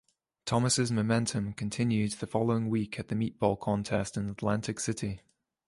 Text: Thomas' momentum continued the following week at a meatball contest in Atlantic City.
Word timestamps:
Thomas' 0.45 0.89
momentum 0.89 1.53
continued 1.53 2.13
the 2.13 2.25
following 2.25 2.69
week 2.69 2.99
at 2.99 3.11
a 3.11 3.13
meatball 3.15 3.59
contest 3.59 4.17
in 4.17 4.29
Atlantic 4.31 4.79
City. 4.79 5.21